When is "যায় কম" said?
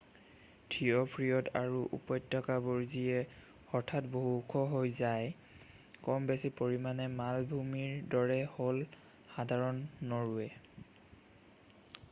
5.01-6.25